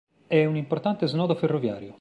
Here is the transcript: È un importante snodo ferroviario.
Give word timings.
È 0.25 0.43
un 0.45 0.55
importante 0.55 1.05
snodo 1.05 1.35
ferroviario. 1.35 1.89